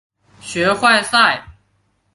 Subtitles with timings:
[0.41, 1.45] 学坏晒！